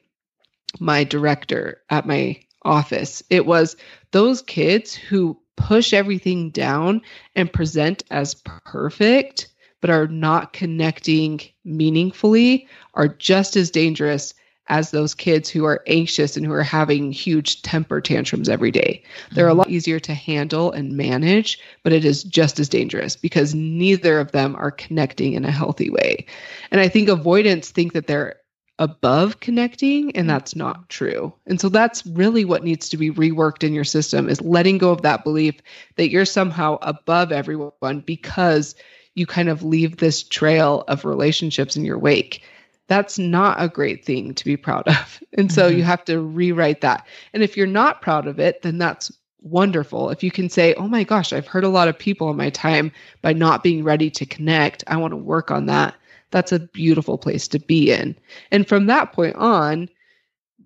my 0.81 1.05
director 1.05 1.83
at 1.91 2.07
my 2.07 2.39
office 2.63 3.23
it 3.31 3.47
was 3.47 3.77
those 4.11 4.43
kids 4.43 4.95
who 4.95 5.39
push 5.57 5.93
everything 5.93 6.51
down 6.51 7.03
and 7.35 7.53
present 7.53 8.03
as 8.11 8.35
perfect 8.35 9.49
but 9.81 9.91
are 9.91 10.09
not 10.09 10.53
connecting 10.53 11.41
meaningfully 11.65 12.67
are 12.95 13.09
just 13.09 13.57
as 13.57 13.71
dangerous 13.71 14.35
as 14.69 14.91
those 14.91 15.15
kids 15.15 15.49
who 15.49 15.65
are 15.65 15.83
anxious 15.87 16.37
and 16.37 16.45
who 16.45 16.53
are 16.53 16.63
having 16.63 17.13
huge 17.13 17.63
temper 17.63 18.01
tantrums 18.01 18.49
every 18.49 18.71
day. 18.71 19.03
They're 19.33 19.47
a 19.47 19.51
mm-hmm. 19.51 19.59
lot 19.59 19.71
easier 19.71 20.01
to 20.01 20.15
handle 20.15 20.73
and 20.73 20.97
manage, 20.97 21.59
but 21.83 21.93
it 21.93 22.05
is 22.05 22.25
just 22.25 22.59
as 22.59 22.69
dangerous 22.69 23.17
because 23.17 23.55
neither 23.55 24.19
of 24.19 24.33
them 24.33 24.57
are 24.57 24.73
connecting 24.73 25.35
in 25.35 25.45
a 25.45 25.53
healthy 25.53 25.91
way. 25.91 26.27
And 26.71 26.81
I 26.81 26.89
think 26.89 27.09
avoidance 27.09 27.71
think 27.71 27.93
that 27.93 28.09
they're 28.09 28.37
above 28.79 29.41
connecting 29.41 30.15
and 30.17 30.29
that's 30.29 30.55
not 30.55 30.89
true. 30.89 31.33
And 31.47 31.61
so 31.61 31.69
that's 31.69 32.05
really 32.07 32.45
what 32.45 32.65
needs 32.65 32.89
to 32.91 32.97
be 32.97 33.11
reworked 33.11 33.65
in 33.65 33.73
your 33.73 33.85
system 33.85 34.29
is 34.29 34.41
letting 34.43 34.79
go 34.79 34.91
of 34.91 35.03
that 35.03 35.25
belief 35.25 35.55
that 35.97 36.11
you're 36.11 36.27
somehow 36.27 36.79
above 36.83 37.33
everyone 37.33 38.01
because 38.01 38.75
you 39.15 39.27
kind 39.27 39.49
of 39.49 39.63
leave 39.63 39.97
this 39.97 40.23
trail 40.23 40.85
of 40.89 41.07
relationships 41.07 41.77
in 41.77 41.85
your 41.85 41.99
wake 41.99 42.43
that's 42.89 43.19
not 43.19 43.61
a 43.61 43.69
great 43.69 44.05
thing 44.05 44.35
to 44.35 44.45
be 44.45 44.57
proud 44.57 44.87
of. 44.89 45.23
And 45.37 45.51
so 45.51 45.69
mm-hmm. 45.69 45.79
you 45.79 45.85
have 45.85 46.05
to 46.07 46.21
rewrite 46.21 46.81
that. 46.83 47.07
And 47.33 47.43
if 47.43 47.57
you're 47.57 47.67
not 47.67 48.03
proud 48.03 48.27
of 48.27 48.39
it, 48.39 48.63
then 48.63 48.79
that's 48.79 49.13
wonderful. 49.43 50.11
If 50.11 50.23
you 50.23 50.31
can 50.31 50.49
say, 50.49 50.75
oh 50.75 50.89
my 50.89 51.05
gosh, 51.05 51.33
I've 51.33 51.47
hurt 51.47 51.65
a 51.65 51.69
lot 51.69 51.89
of 51.89 51.99
people 51.99 52.31
in 52.31 52.37
my 52.37 52.51
time 52.51 52.93
by 53.23 53.33
not 53.33 53.63
being 53.63 53.85
ready 53.85 54.11
to 54.11 54.27
connect, 54.27 54.85
I 54.87 54.97
want 54.97 55.13
to 55.13 55.17
work 55.17 55.51
on 55.51 55.67
that. 55.67 55.95
That's 56.31 56.53
a 56.53 56.61
beautiful 56.61 57.19
place 57.19 57.49
to 57.49 57.59
be 57.59 57.93
in. 57.93 58.17
And 58.51 58.67
from 58.67 58.87
that 58.87 59.13
point 59.13 59.37
on, 59.37 59.89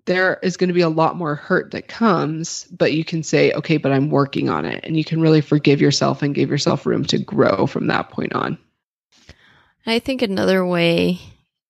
there 0.05 0.39
is 0.41 0.57
going 0.57 0.69
to 0.69 0.73
be 0.73 0.81
a 0.81 0.89
lot 0.89 1.15
more 1.15 1.35
hurt 1.35 1.71
that 1.71 1.87
comes, 1.87 2.65
but 2.71 2.93
you 2.93 3.05
can 3.05 3.23
say, 3.23 3.51
okay, 3.53 3.77
but 3.77 3.91
I'm 3.91 4.09
working 4.09 4.49
on 4.49 4.65
it. 4.65 4.83
And 4.83 4.97
you 4.97 5.03
can 5.03 5.21
really 5.21 5.41
forgive 5.41 5.79
yourself 5.79 6.21
and 6.21 6.35
give 6.35 6.49
yourself 6.49 6.85
room 6.85 7.05
to 7.05 7.19
grow 7.19 7.67
from 7.67 7.87
that 7.87 8.09
point 8.09 8.33
on. 8.33 8.57
I 9.85 9.99
think 9.99 10.21
another 10.21 10.65
way 10.65 11.19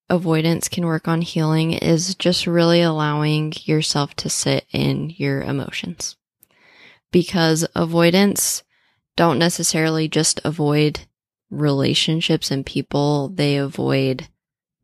avoidance 0.09 0.67
can 0.67 0.85
work 0.85 1.07
on 1.07 1.21
healing 1.21 1.71
is 1.71 2.15
just 2.15 2.45
really 2.45 2.81
allowing 2.81 3.53
yourself 3.63 4.13
to 4.15 4.29
sit 4.29 4.65
in 4.71 5.09
your 5.11 5.41
emotions. 5.41 6.17
Because 7.11 7.65
avoidance 7.75 8.63
don't 9.15 9.39
necessarily 9.39 10.07
just 10.07 10.39
avoid 10.43 11.01
relationships 11.51 12.49
and 12.49 12.65
people, 12.65 13.29
they 13.29 13.57
avoid 13.57 14.27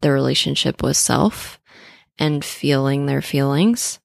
the 0.02 0.12
relationship 0.12 0.84
with 0.84 0.98
self 0.98 1.60
and 2.20 2.46
feeling 2.46 3.06
their 3.06 3.22
feelings. 3.22 4.00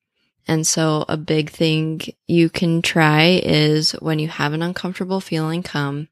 And 0.49 0.67
so 0.67 1.05
a 1.09 1.17
big 1.17 1.51
thing 1.51 2.01
you 2.27 2.49
can 2.49 2.83
try 2.83 3.41
is 3.45 3.93
when 3.93 4.19
you 4.19 4.29
have 4.29 4.53
an 4.53 4.63
uncomfortable 4.63 5.21
feeling 5.21 5.63
come, 5.63 6.09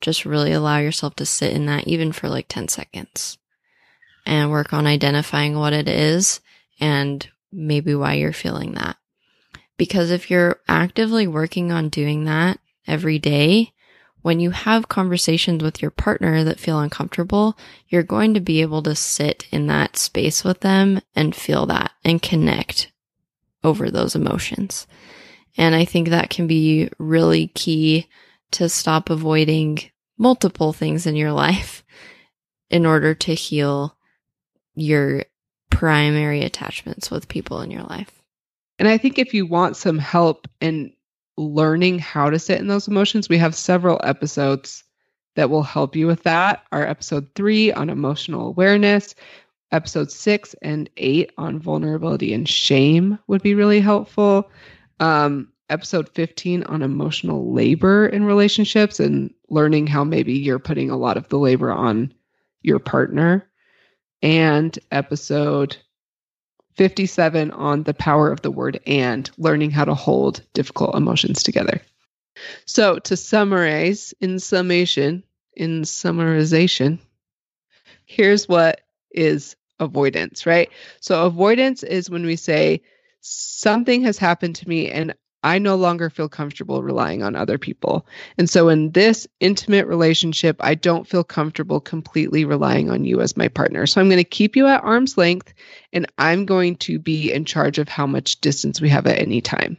just 0.00 0.24
really 0.24 0.52
allow 0.52 0.78
yourself 0.78 1.16
to 1.16 1.26
sit 1.26 1.52
in 1.52 1.66
that 1.66 1.88
even 1.88 2.12
for 2.12 2.28
like 2.28 2.46
10 2.48 2.68
seconds 2.68 3.38
and 4.26 4.50
work 4.50 4.72
on 4.72 4.86
identifying 4.86 5.58
what 5.58 5.72
it 5.72 5.88
is 5.88 6.40
and 6.80 7.28
maybe 7.52 7.94
why 7.94 8.14
you're 8.14 8.32
feeling 8.32 8.72
that. 8.72 8.96
Because 9.76 10.10
if 10.10 10.30
you're 10.30 10.60
actively 10.68 11.26
working 11.26 11.72
on 11.72 11.88
doing 11.88 12.24
that 12.24 12.58
every 12.86 13.18
day, 13.18 13.72
when 14.24 14.40
you 14.40 14.52
have 14.52 14.88
conversations 14.88 15.62
with 15.62 15.82
your 15.82 15.90
partner 15.90 16.44
that 16.44 16.58
feel 16.58 16.80
uncomfortable, 16.80 17.58
you're 17.88 18.02
going 18.02 18.32
to 18.32 18.40
be 18.40 18.62
able 18.62 18.82
to 18.82 18.94
sit 18.94 19.46
in 19.50 19.66
that 19.66 19.98
space 19.98 20.42
with 20.42 20.60
them 20.60 20.98
and 21.14 21.36
feel 21.36 21.66
that 21.66 21.90
and 22.06 22.22
connect 22.22 22.90
over 23.62 23.90
those 23.90 24.14
emotions. 24.14 24.86
And 25.58 25.74
I 25.74 25.84
think 25.84 26.08
that 26.08 26.30
can 26.30 26.46
be 26.46 26.88
really 26.98 27.48
key 27.48 28.08
to 28.52 28.70
stop 28.70 29.10
avoiding 29.10 29.90
multiple 30.16 30.72
things 30.72 31.06
in 31.06 31.16
your 31.16 31.32
life 31.46 31.84
in 32.70 32.86
order 32.86 33.14
to 33.14 33.34
heal 33.34 33.94
your 34.74 35.26
primary 35.68 36.44
attachments 36.44 37.10
with 37.10 37.28
people 37.28 37.60
in 37.60 37.70
your 37.70 37.82
life. 37.82 38.22
And 38.78 38.88
I 38.88 38.96
think 38.96 39.18
if 39.18 39.34
you 39.34 39.44
want 39.44 39.76
some 39.76 39.98
help 39.98 40.48
in 40.62 40.94
learning 41.36 41.98
how 41.98 42.30
to 42.30 42.38
sit 42.38 42.60
in 42.60 42.68
those 42.68 42.88
emotions, 42.88 43.28
we 43.28 43.38
have 43.38 43.54
several 43.54 44.00
episodes 44.04 44.84
that 45.36 45.50
will 45.50 45.62
help 45.62 45.96
you 45.96 46.06
with 46.06 46.22
that. 46.22 46.64
Our 46.72 46.86
episode 46.86 47.28
three 47.34 47.72
on 47.72 47.90
emotional 47.90 48.46
awareness, 48.48 49.14
episode 49.72 50.10
six 50.10 50.54
and 50.62 50.88
eight 50.96 51.32
on 51.36 51.58
vulnerability 51.58 52.32
and 52.32 52.48
shame 52.48 53.18
would 53.26 53.42
be 53.42 53.54
really 53.54 53.80
helpful. 53.80 54.50
Um, 55.00 55.48
episode 55.70 56.08
15 56.10 56.62
on 56.64 56.82
emotional 56.82 57.52
labor 57.52 58.06
in 58.06 58.24
relationships 58.24 59.00
and 59.00 59.32
learning 59.48 59.86
how 59.86 60.04
maybe 60.04 60.32
you're 60.32 60.58
putting 60.58 60.90
a 60.90 60.96
lot 60.96 61.16
of 61.16 61.28
the 61.28 61.38
labor 61.38 61.72
on 61.72 62.12
your 62.62 62.78
partner 62.78 63.48
and 64.22 64.78
episode 64.90 65.76
57 66.76 67.50
on 67.52 67.82
the 67.84 67.94
power 67.94 68.30
of 68.30 68.42
the 68.42 68.50
word 68.50 68.80
and 68.86 69.30
learning 69.38 69.70
how 69.70 69.84
to 69.84 69.94
hold 69.94 70.42
difficult 70.52 70.96
emotions 70.96 71.42
together. 71.42 71.80
So, 72.66 72.98
to 72.98 73.16
summarize, 73.16 74.12
in 74.20 74.38
summation, 74.40 75.22
in 75.54 75.82
summarization, 75.82 76.98
here's 78.06 78.48
what 78.48 78.80
is 79.12 79.54
avoidance, 79.78 80.46
right? 80.46 80.70
So, 81.00 81.26
avoidance 81.26 81.82
is 81.84 82.10
when 82.10 82.26
we 82.26 82.36
say, 82.36 82.82
something 83.20 84.02
has 84.02 84.18
happened 84.18 84.56
to 84.56 84.68
me 84.68 84.90
and 84.90 85.14
I 85.44 85.58
no 85.58 85.76
longer 85.76 86.08
feel 86.08 86.28
comfortable 86.28 86.82
relying 86.82 87.22
on 87.22 87.36
other 87.36 87.58
people. 87.58 88.06
And 88.38 88.48
so 88.48 88.70
in 88.70 88.90
this 88.92 89.28
intimate 89.40 89.86
relationship, 89.86 90.56
I 90.60 90.74
don't 90.74 91.06
feel 91.06 91.22
comfortable 91.22 91.80
completely 91.80 92.46
relying 92.46 92.90
on 92.90 93.04
you 93.04 93.20
as 93.20 93.36
my 93.36 93.48
partner. 93.48 93.86
So 93.86 94.00
I'm 94.00 94.08
going 94.08 94.16
to 94.16 94.24
keep 94.24 94.56
you 94.56 94.66
at 94.66 94.82
arm's 94.82 95.18
length 95.18 95.52
and 95.92 96.10
I'm 96.16 96.46
going 96.46 96.76
to 96.76 96.98
be 96.98 97.30
in 97.30 97.44
charge 97.44 97.78
of 97.78 97.90
how 97.90 98.06
much 98.06 98.40
distance 98.40 98.80
we 98.80 98.88
have 98.88 99.06
at 99.06 99.18
any 99.18 99.42
time. 99.42 99.76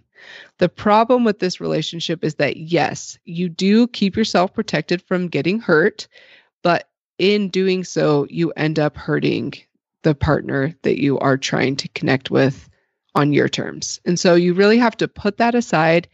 The 0.60 0.69
problem 0.69 1.24
with 1.24 1.39
this 1.39 1.60
relationship 1.60 2.24
is 2.24 2.36
that, 2.36 2.57
yes, 2.57 3.17
you 3.25 3.50
do 3.50 3.88
keep 3.88 4.15
yourself 4.15 4.53
protected 4.53 5.01
from 5.01 5.27
getting 5.27 5.60
hurt, 5.60 6.07
but 6.62 6.89
in 7.17 7.50
doing 7.50 7.84
so, 7.84 8.27
you 8.29 8.51
end 8.51 8.77
up 8.77 8.98
hurting 8.98 9.53
the 10.03 10.13
partner 10.13 10.75
that 10.84 11.01
you 11.01 11.17
are 11.19 11.38
trying 11.38 11.75
to 11.77 11.88
connect 11.89 12.29
with 12.29 12.69
on 13.15 13.34
your 13.34 13.50
terms. 13.50 14.00
And 14.05 14.19
so 14.19 14.36
you 14.36 14.53
really 14.53 14.77
have 14.77 14.98
to 14.98 15.07
put 15.07 15.38
that 15.38 15.55
aside 15.55 16.07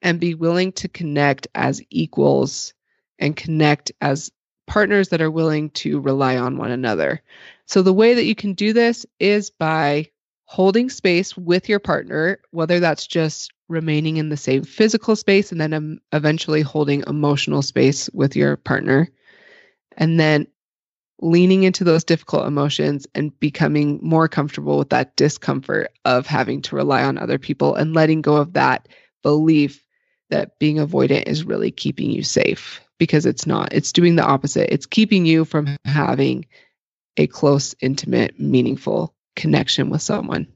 and 0.00 0.20
be 0.20 0.34
willing 0.34 0.72
to 0.72 0.88
connect 0.88 1.48
as 1.54 1.82
equals 1.90 2.74
and 3.18 3.36
connect 3.36 3.92
as 4.00 4.30
partners 4.66 5.08
that 5.08 5.20
are 5.20 5.30
willing 5.30 5.70
to 5.70 6.00
rely 6.00 6.36
on 6.36 6.56
one 6.56 6.70
another. 6.70 7.22
So 7.66 7.82
the 7.82 7.92
way 7.92 8.14
that 8.14 8.24
you 8.24 8.34
can 8.34 8.54
do 8.54 8.72
this 8.72 9.04
is 9.18 9.50
by 9.50 10.10
holding 10.44 10.90
space 10.90 11.36
with 11.36 11.68
your 11.68 11.80
partner, 11.80 12.38
whether 12.50 12.80
that's 12.80 13.06
just 13.06 13.52
remaining 13.68 14.18
in 14.18 14.28
the 14.28 14.36
same 14.36 14.62
physical 14.62 15.16
space 15.16 15.52
and 15.52 15.60
then 15.60 15.72
um, 15.72 15.98
eventually 16.12 16.60
holding 16.60 17.02
emotional 17.06 17.62
space 17.62 18.10
with 18.12 18.36
your 18.36 18.56
partner. 18.56 19.08
And 19.96 20.20
then 20.20 20.46
leaning 21.20 21.62
into 21.62 21.84
those 21.84 22.04
difficult 22.04 22.46
emotions 22.46 23.06
and 23.14 23.38
becoming 23.40 24.00
more 24.02 24.28
comfortable 24.28 24.78
with 24.78 24.90
that 24.90 25.16
discomfort 25.16 25.90
of 26.04 26.26
having 26.26 26.60
to 26.62 26.76
rely 26.76 27.04
on 27.04 27.18
other 27.18 27.38
people 27.38 27.74
and 27.74 27.94
letting 27.94 28.20
go 28.20 28.36
of 28.36 28.54
that 28.54 28.88
belief 29.22 29.82
that 30.30 30.58
being 30.58 30.76
avoidant 30.76 31.24
is 31.26 31.44
really 31.44 31.70
keeping 31.70 32.10
you 32.10 32.22
safe 32.22 32.80
because 32.98 33.26
it's 33.26 33.46
not. 33.46 33.72
It's 33.72 33.92
doing 33.92 34.16
the 34.16 34.24
opposite. 34.24 34.72
It's 34.72 34.86
keeping 34.86 35.26
you 35.26 35.44
from 35.44 35.76
having 35.84 36.46
a 37.16 37.26
close, 37.26 37.74
intimate, 37.80 38.38
meaningful 38.40 39.14
connection 39.36 39.90
with 39.90 40.02
someone. 40.02 40.48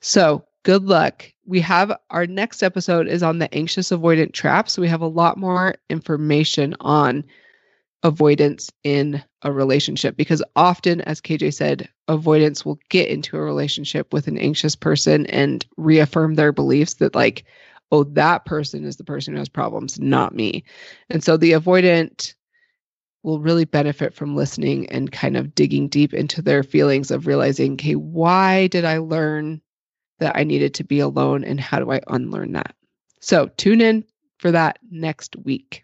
So, 0.00 0.44
good 0.62 0.84
luck. 0.84 1.24
We 1.46 1.60
have 1.60 1.96
our 2.10 2.26
next 2.26 2.62
episode 2.62 3.08
is 3.08 3.22
on 3.22 3.38
the 3.38 3.52
anxious 3.54 3.90
avoidant 3.90 4.32
trap. 4.32 4.68
So, 4.68 4.82
we 4.82 4.88
have 4.88 5.00
a 5.00 5.06
lot 5.06 5.36
more 5.36 5.74
information 5.88 6.76
on 6.80 7.24
avoidance 8.04 8.70
in 8.84 9.22
a 9.42 9.50
relationship 9.50 10.16
because 10.16 10.42
often, 10.54 11.00
as 11.00 11.20
KJ 11.22 11.52
said, 11.54 11.88
avoidance 12.06 12.64
will 12.64 12.78
get 12.90 13.08
into 13.08 13.36
a 13.36 13.42
relationship 13.42 14.12
with 14.12 14.28
an 14.28 14.38
anxious 14.38 14.76
person 14.76 15.26
and 15.26 15.66
reaffirm 15.76 16.34
their 16.34 16.52
beliefs 16.52 16.94
that, 16.94 17.14
like, 17.14 17.44
oh, 17.90 18.04
that 18.04 18.44
person 18.44 18.84
is 18.84 18.96
the 18.96 19.04
person 19.04 19.32
who 19.32 19.38
has 19.38 19.48
problems, 19.48 19.98
not 19.98 20.34
me. 20.34 20.64
And 21.08 21.24
so 21.24 21.36
the 21.36 21.52
avoidant 21.52 22.34
will 23.22 23.40
really 23.40 23.64
benefit 23.64 24.14
from 24.14 24.36
listening 24.36 24.88
and 24.90 25.10
kind 25.10 25.36
of 25.36 25.54
digging 25.54 25.88
deep 25.88 26.12
into 26.12 26.42
their 26.42 26.62
feelings 26.62 27.10
of 27.10 27.26
realizing, 27.26 27.72
okay, 27.72 27.94
why 27.94 28.66
did 28.66 28.84
I 28.84 28.98
learn 28.98 29.62
that 30.18 30.36
I 30.36 30.44
needed 30.44 30.74
to 30.74 30.84
be 30.84 31.00
alone 31.00 31.42
and 31.42 31.58
how 31.58 31.78
do 31.78 31.90
I 31.90 32.02
unlearn 32.06 32.52
that? 32.52 32.74
So 33.20 33.48
tune 33.56 33.80
in 33.80 34.04
for 34.38 34.50
that 34.50 34.78
next 34.90 35.36
week. 35.36 35.83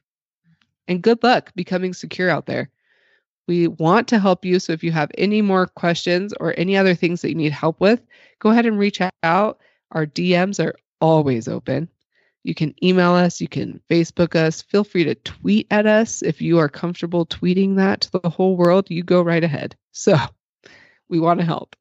And 0.88 1.02
good 1.02 1.22
luck 1.22 1.52
becoming 1.54 1.94
secure 1.94 2.30
out 2.30 2.46
there. 2.46 2.70
We 3.46 3.66
want 3.68 4.08
to 4.08 4.18
help 4.18 4.44
you. 4.44 4.58
So 4.58 4.72
if 4.72 4.84
you 4.84 4.92
have 4.92 5.10
any 5.16 5.42
more 5.42 5.66
questions 5.66 6.32
or 6.38 6.54
any 6.56 6.76
other 6.76 6.94
things 6.94 7.22
that 7.22 7.30
you 7.30 7.34
need 7.34 7.52
help 7.52 7.80
with, 7.80 8.00
go 8.38 8.50
ahead 8.50 8.66
and 8.66 8.78
reach 8.78 9.00
out. 9.22 9.58
Our 9.92 10.06
DMs 10.06 10.64
are 10.64 10.76
always 11.00 11.48
open. 11.48 11.88
You 12.42 12.54
can 12.54 12.74
email 12.82 13.12
us, 13.12 13.40
you 13.40 13.48
can 13.48 13.80
Facebook 13.90 14.34
us. 14.34 14.62
Feel 14.62 14.84
free 14.84 15.04
to 15.04 15.14
tweet 15.14 15.66
at 15.70 15.86
us 15.86 16.22
if 16.22 16.40
you 16.40 16.58
are 16.58 16.68
comfortable 16.68 17.26
tweeting 17.26 17.76
that 17.76 18.00
to 18.02 18.10
the 18.12 18.30
whole 18.30 18.56
world. 18.56 18.90
You 18.90 19.02
go 19.02 19.20
right 19.22 19.44
ahead. 19.44 19.76
So 19.92 20.16
we 21.08 21.20
want 21.20 21.40
to 21.40 21.46
help. 21.46 21.76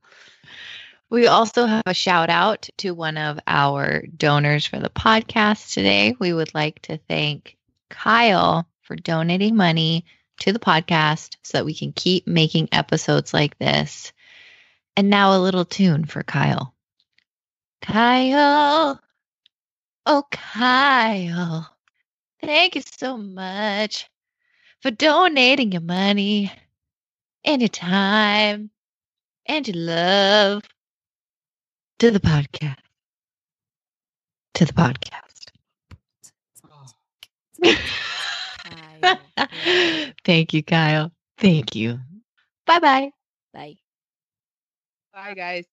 We 1.11 1.27
also 1.27 1.65
have 1.65 1.83
a 1.85 1.93
shout 1.93 2.29
out 2.29 2.69
to 2.77 2.91
one 2.91 3.17
of 3.17 3.39
our 3.47 4.03
donors 4.17 4.65
for 4.65 4.79
the 4.79 4.89
podcast 4.89 5.73
today. 5.73 6.15
We 6.19 6.33
would 6.33 6.53
like 6.53 6.81
to 6.83 6.99
thank 7.07 7.57
Kyle 7.89 8.68
for 8.89 8.95
donating 8.95 9.55
money 9.55 10.03
to 10.39 10.51
the 10.51 10.57
podcast 10.57 11.37
so 11.43 11.59
that 11.59 11.65
we 11.65 11.75
can 11.75 11.93
keep 11.93 12.25
making 12.25 12.67
episodes 12.71 13.35
like 13.35 13.55
this. 13.59 14.11
And 14.97 15.11
now 15.11 15.37
a 15.37 15.39
little 15.39 15.63
tune 15.63 16.05
for 16.05 16.23
Kyle. 16.23 16.73
Kyle, 17.83 18.99
Oh, 20.07 20.23
Kyle, 20.31 21.69
thank 22.41 22.73
you 22.73 22.81
so 22.81 23.15
much 23.15 24.09
for 24.81 24.89
donating 24.89 25.71
your 25.71 25.83
money 25.83 26.51
and 27.45 27.61
your 27.61 27.69
time 27.69 28.71
and 29.45 29.67
your 29.67 29.77
love 29.77 30.63
to 31.99 32.09
the 32.09 32.19
podcast. 32.19 32.77
To 34.55 34.65
the 34.65 34.73
podcast. 34.73 35.51
Thank 40.25 40.53
you, 40.53 40.63
Kyle. 40.63 41.11
Thank 41.37 41.75
you. 41.75 41.99
Bye-bye. 42.65 43.11
Bye. 43.53 43.75
Bye, 45.13 45.33
guys. 45.33 45.65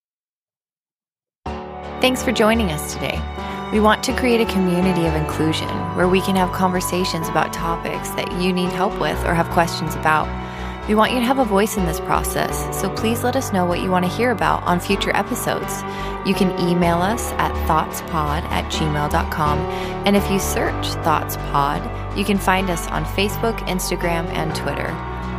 Thanks 2.00 2.23
for 2.23 2.33
joining 2.33 2.70
us 2.70 2.94
today. 2.94 3.20
We 3.72 3.81
want 3.81 4.05
to 4.05 4.12
create 4.14 4.40
a 4.40 4.53
community 4.53 5.07
of 5.07 5.14
inclusion 5.14 5.68
where 5.96 6.09
we 6.09 6.20
can 6.20 6.37
have 6.37 6.53
conversations 6.53 7.29
about 7.29 7.53
topics 7.53 8.11
that 8.11 8.31
you 8.40 8.53
need 8.53 8.70
help 8.70 8.98
with 9.01 9.18
or 9.24 9.35
have 9.35 9.51
questions 9.51 9.94
about. 9.96 10.27
We 10.88 10.94
want 10.94 11.12
you 11.12 11.18
to 11.18 11.25
have 11.27 11.40
a 11.40 11.44
voice 11.44 11.77
in 11.77 11.85
this 11.85 11.99
process, 11.99 12.81
so 12.81 12.88
please 12.90 13.25
let 13.25 13.35
us 13.35 13.53
know 13.53 13.64
what 13.64 13.81
you 13.81 13.90
want 13.90 14.05
to 14.05 14.11
hear 14.11 14.31
about 14.31 14.62
on 14.62 14.79
future 14.79 15.11
episodes. 15.16 15.83
You 16.25 16.33
can 16.33 16.57
email 16.61 16.99
us 16.99 17.33
at 17.33 17.51
thoughtspod 17.66 18.44
at 18.51 18.70
gmail.com, 18.70 19.59
and 20.07 20.14
if 20.14 20.31
you 20.31 20.38
search 20.38 20.87
ThoughtsPod, 21.03 22.16
you 22.16 22.25
can 22.25 22.38
find 22.38 22.70
us 22.70 22.87
on 22.88 23.05
Facebook, 23.05 23.59
Instagram, 23.66 24.27
and 24.27 24.55
Twitter. 24.55 24.90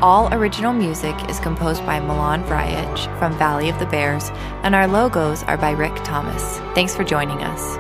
All 0.02 0.34
original 0.34 0.74
music 0.74 1.16
is 1.30 1.40
composed 1.40 1.86
by 1.86 2.02
Milan 2.02 2.44
Vrajec 2.44 3.18
from 3.18 3.38
Valley 3.38 3.70
of 3.70 3.80
the 3.80 3.86
Bears, 3.86 4.30
and 4.64 4.76
our 4.76 4.88
logos 4.88 5.44
are 5.44 5.58
by 5.58 5.72
Rick 5.72 5.96
Thomas. 6.04 6.60
Thanks 6.76 6.94
for 6.94 7.06
joining 7.06 7.42
us. 7.42 7.78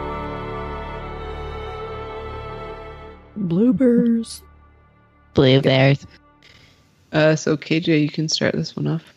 Bloopers. 3.38 4.42
Blue 5.34 5.62
bears. 5.62 6.08
Uh, 7.18 7.36
so 7.36 7.58
KJ, 7.58 8.00
you 8.00 8.10
can 8.10 8.30
start 8.30 8.54
this 8.54 8.76
one 8.76 8.86
off. 8.86 9.12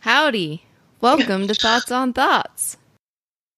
Howdy. 0.00 0.62
Welcome 1.00 1.48
to 1.48 1.54
Thoughts 1.54 1.90
on 1.90 2.12
Thoughts. 2.12 2.76